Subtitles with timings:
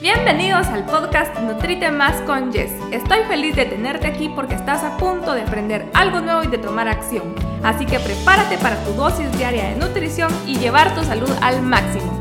[0.00, 2.72] Bienvenidos al podcast Nutrite Más con Jess.
[2.90, 6.56] Estoy feliz de tenerte aquí porque estás a punto de aprender algo nuevo y de
[6.56, 7.34] tomar acción.
[7.62, 12.18] Así que prepárate para tu dosis diaria de nutrición y llevar tu salud al máximo.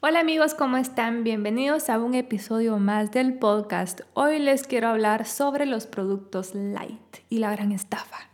[0.00, 1.24] Hola amigos, ¿cómo están?
[1.24, 4.00] Bienvenidos a un episodio más del podcast.
[4.14, 8.29] Hoy les quiero hablar sobre los productos light y la gran estafa.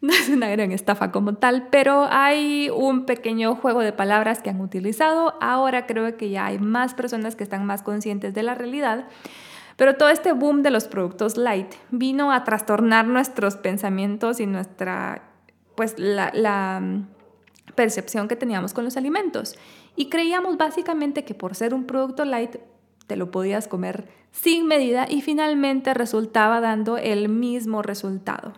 [0.02, 4.48] No es una gran estafa como tal, pero hay un pequeño juego de palabras que
[4.50, 5.34] han utilizado.
[5.40, 9.06] Ahora creo que ya hay más personas que están más conscientes de la realidad.
[9.76, 15.22] Pero todo este boom de los productos light vino a trastornar nuestros pensamientos y nuestra,
[15.74, 17.06] pues la, mm,
[17.74, 19.56] percepción que teníamos con los alimentos.
[19.96, 22.56] Y creíamos básicamente que por ser un producto light
[23.06, 28.52] te lo podías comer sin medida y finalmente resultaba dando el mismo resultado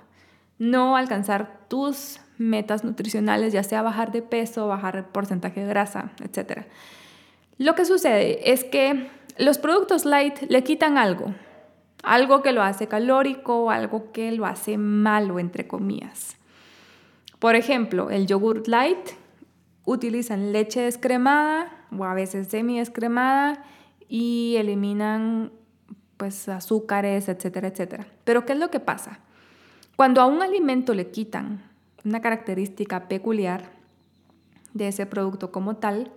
[0.62, 6.66] no alcanzar tus metas nutricionales, ya sea bajar de peso, bajar porcentaje de grasa, etc.
[7.58, 11.34] Lo que sucede es que los productos light le quitan algo,
[12.04, 16.36] algo que lo hace calórico, algo que lo hace malo, entre comillas.
[17.40, 19.10] Por ejemplo, el yogurt light
[19.84, 23.64] utilizan leche descremada o a veces semi descremada
[24.08, 25.50] y eliminan
[26.16, 28.06] pues azúcares, etcétera, etcétera.
[28.22, 29.18] Pero ¿qué es lo que pasa?
[30.02, 31.62] Cuando a un alimento le quitan
[32.04, 33.70] una característica peculiar
[34.74, 36.10] de ese producto como tal,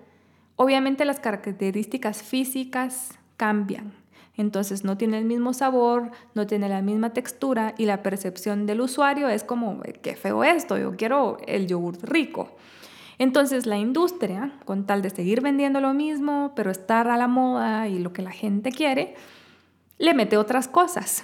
[0.56, 3.94] obviamente las características físicas cambian.
[4.38, 8.82] Entonces no tiene el mismo sabor, no tiene la misma textura y la percepción del
[8.82, 12.56] usuario es como, qué feo esto, yo quiero el yogur rico.
[13.20, 17.88] Entonces la industria, con tal de seguir vendiendo lo mismo, pero estar a la moda
[17.88, 19.14] y lo que la gente quiere,
[20.00, 21.24] le mete otras cosas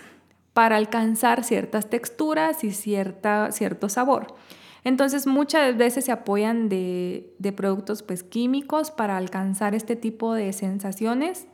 [0.54, 4.36] para alcanzar ciertas texturas y cierta, cierto sabor.
[4.84, 11.48] Entonces muchas veces se apoyan de, productos pues, químicos para alcanzar este tipo de sensaciones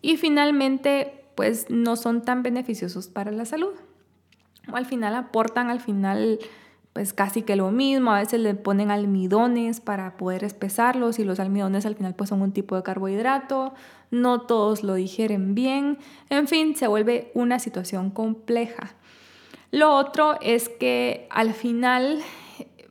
[0.00, 3.74] y finalmente pues no son tan beneficiosos para la salud.
[4.72, 6.38] Al final aportan al final
[6.96, 11.38] pues casi que lo mismo, a veces le ponen almidones para poder espesarlos y los
[11.40, 13.74] almidones al final pues son un tipo de carbohidrato,
[14.10, 15.98] no todos lo digieren bien,
[16.30, 18.94] en fin, se vuelve una situación compleja.
[19.70, 22.20] Lo otro es que al final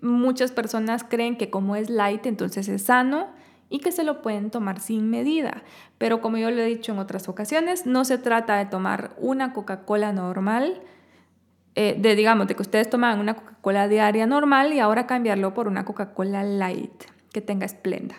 [0.03, 3.29] muchas personas creen que como es light entonces es sano
[3.71, 5.63] y que se lo pueden tomar sin medida.
[5.97, 9.51] Pero como yo lo he dicho en otras ocasiones, no se trata de tomar una
[9.51, 10.83] Coca-Cola normal,
[11.75, 15.83] eh, de digamos, que ustedes toman una Coca-Cola diaria normal y ahora cambiarlo por una
[15.83, 17.03] Coca-Cola light
[17.33, 18.15] que tenga esplenda,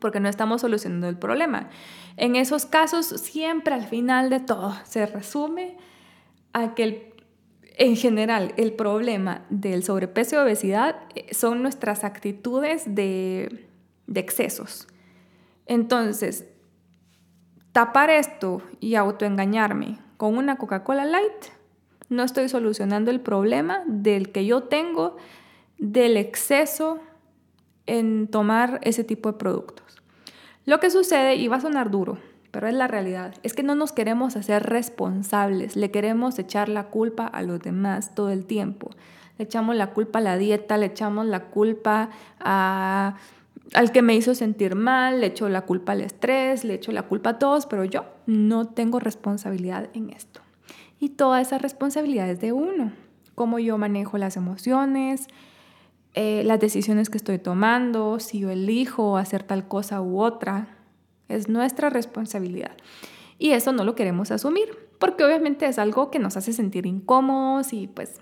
[0.00, 1.70] porque no estamos solucionando el problema.
[2.16, 5.76] En esos casos, siempre al final de todo se resume
[6.52, 7.14] a que
[7.76, 13.68] en general el problema del sobrepeso y obesidad eh, son nuestras actitudes de,
[14.08, 14.88] de excesos.
[15.66, 16.44] Entonces,
[17.70, 21.54] tapar esto y autoengañarme con una Coca-Cola light
[22.08, 25.16] no estoy solucionando el problema del que yo tengo
[25.78, 26.98] del exceso
[27.86, 30.02] en tomar ese tipo de productos.
[30.64, 32.18] Lo que sucede, y va a sonar duro,
[32.50, 36.84] pero es la realidad, es que no nos queremos hacer responsables, le queremos echar la
[36.84, 38.90] culpa a los demás todo el tiempo.
[39.36, 44.34] Le echamos la culpa a la dieta, le echamos la culpa al que me hizo
[44.36, 47.84] sentir mal, le echo la culpa al estrés, le echo la culpa a todos, pero
[47.84, 50.40] yo no tengo responsabilidad en esto.
[51.04, 52.90] Y toda esa responsabilidad es de uno.
[53.34, 55.26] Cómo yo manejo las emociones,
[56.14, 60.78] eh, las decisiones que estoy tomando, si yo elijo hacer tal cosa u otra.
[61.28, 62.70] Es nuestra responsabilidad.
[63.38, 67.74] Y eso no lo queremos asumir, porque obviamente es algo que nos hace sentir incómodos
[67.74, 68.14] y pues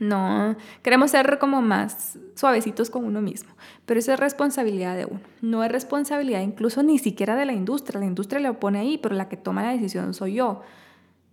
[0.00, 3.52] no, queremos ser como más suavecitos con uno mismo,
[3.86, 8.00] pero eso es responsabilidad de uno, no es responsabilidad incluso ni siquiera de la industria,
[8.00, 10.62] la industria lo pone ahí, pero la que toma la decisión soy yo.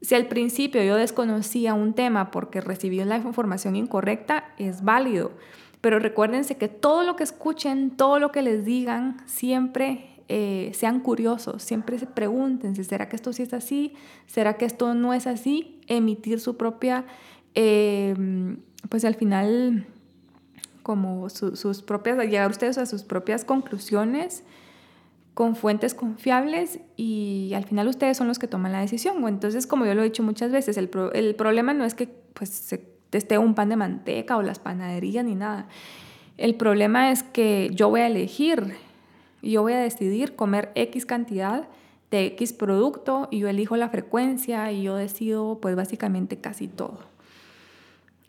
[0.02, 5.32] Si al principio yo desconocía un tema porque recibí la información incorrecta, es válido.
[5.82, 11.00] Pero recuérdense que todo lo que escuchen, todo lo que les digan, siempre eh, sean
[11.00, 13.94] curiosos, siempre se pregunten, ¿será que esto sí es así?
[14.26, 15.80] ¿Será que esto no es así?
[15.88, 17.06] Emitir su propia,
[17.54, 18.58] em,
[18.90, 19.88] pues al final,
[20.84, 24.44] como sus propias, llegar ustedes a sus propias conclusiones
[25.38, 29.24] con fuentes confiables y al final ustedes son los que toman la decisión.
[29.28, 32.88] Entonces, como yo lo he dicho muchas veces, el, problema no es que pues, se
[33.12, 35.68] esté un pan de manteca o las panaderías ni nada.
[36.38, 38.78] El problema es que yo voy a elegir,
[39.44, 41.68] yo voy a decidir comer X cantidad
[42.10, 46.98] de X producto y yo elijo la frecuencia y yo decido pues básicamente casi todo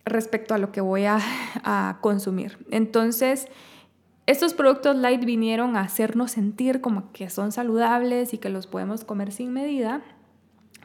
[0.05, 1.21] respecto a lo que voy a,
[1.65, 2.59] a consumir.
[2.71, 3.49] Entonces,
[4.29, 9.03] estos productos light vinieron a hacernos sentir como que son saludables y que los podemos
[9.07, 10.03] comer sin medida.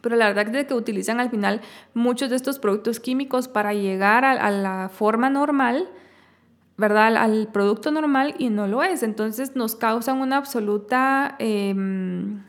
[0.01, 1.59] Pero la verdad es que utilizan al final
[1.93, 5.89] muchos de estos productos químicos para llegar a, la forma normal,
[6.77, 7.17] ¿verdad?
[7.17, 9.03] Al, producto normal y no lo es.
[9.03, 12.43] Entonces nos causan una absoluta em,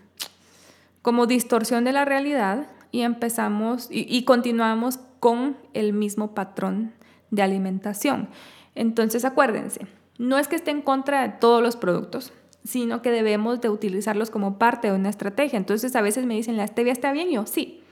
[1.02, 6.93] como distorsión de la realidad y empezamos y continuamos con el mismo patrón
[7.32, 8.29] de alimentación.
[8.76, 9.88] Entonces acuérdense,
[10.19, 12.32] no es que esté en contra de todos los productos,
[12.64, 15.56] sino que debemos de utilizarlos como parte de una estrategia.
[15.56, 17.31] Entonces a veces me dicen, ¿la stevia está bien?
[17.31, 17.82] yo, sí,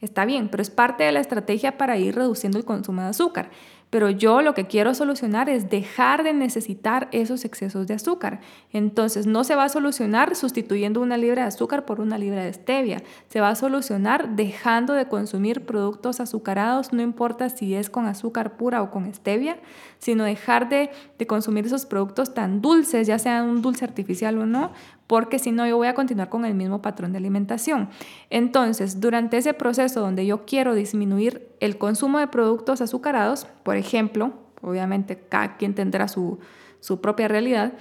[0.00, 3.50] está bien, pero es parte de la estrategia para ir reduciendo el consumo de azúcar.
[3.92, 8.40] Pero yo lo que quiero solucionar es dejar de necesitar esos excesos de azúcar.
[8.72, 12.54] Entonces no se va a solucionar sustituyendo una libra de azúcar por una libra de
[12.54, 13.02] stevia.
[13.28, 18.56] Se va a solucionar dejando de consumir productos azucarados, no importa si es con azúcar
[18.56, 19.58] pura o con stevia,
[19.98, 24.46] sino dejar de, de consumir esos productos tan dulces, ya sean un dulce artificial o
[24.46, 24.72] no,
[25.06, 27.90] porque si no yo voy a continuar con el mismo patrón de alimentación.
[28.30, 34.32] Entonces, durante ese proceso donde yo quiero disminuir el consumo de productos azucarados, por ejemplo,
[34.62, 36.38] obviamente cada quien tendrá su,
[36.80, 37.74] su propia realidad,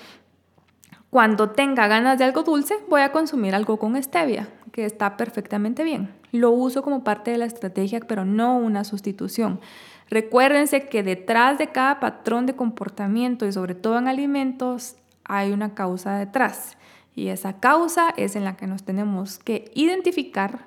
[1.10, 5.84] cuando tenga ganas de algo dulce, voy a consumir algo con stevia, que está perfectamente
[5.84, 6.14] bien.
[6.32, 9.60] Lo uso como parte de la estrategia, pero no una sustitución.
[10.10, 14.96] Recuérdense que detrás de cada patrón de comportamiento y sobre todo en alimentos
[15.26, 16.78] hay una causa detrás.
[17.16, 20.66] Y esa causa es en la que nos tenemos que identificar,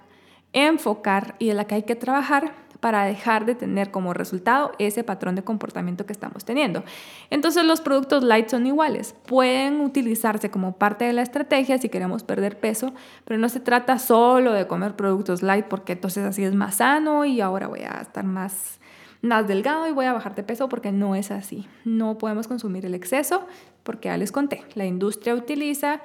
[0.52, 2.52] enfocar y en la que hay que trabajar
[2.85, 6.85] para dejar de tener como resultado ese patrón de comportamiento que estamos teniendo.
[7.31, 12.25] Entonces los productos light son iguales, pueden utilizarse como parte de la estrategia si queremos
[12.25, 12.93] perder peso,
[13.25, 17.25] pero no se trata solo de comer productos light porque entonces así es más sano
[17.25, 18.79] y ahora voy a estar más
[19.23, 21.67] más delgado y voy a bajar de peso porque no es así.
[21.87, 23.46] No podemos consumir el exceso
[23.82, 26.02] porque ya les conté, la industria utiliza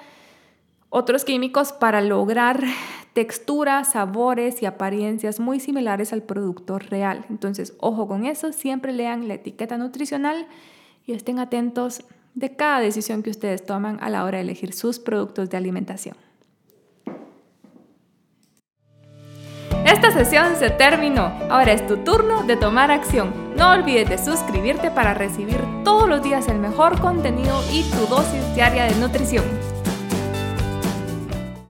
[0.89, 2.63] otros químicos para lograr
[3.13, 7.25] texturas, sabores y apariencias muy similares al producto real.
[7.29, 10.47] Entonces, ojo con eso, siempre lean la etiqueta nutricional
[11.05, 12.03] y estén atentos
[12.35, 16.15] de cada decisión que ustedes toman a la hora de elegir sus productos de alimentación.
[19.85, 21.31] Esta sesión se terminó.
[21.49, 23.33] Ahora es tu turno de tomar acción.
[23.55, 28.55] No olvides de suscribirte para recibir todos los días el mejor contenido y tu dosis
[28.55, 29.43] diaria de nutrición.